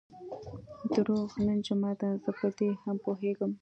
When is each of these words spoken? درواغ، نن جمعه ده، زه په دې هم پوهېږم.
درواغ، 0.93 1.31
نن 1.47 1.59
جمعه 1.65 1.93
ده، 2.01 2.09
زه 2.23 2.29
په 2.37 2.47
دې 2.57 2.69
هم 2.83 2.95
پوهېږم. 3.05 3.51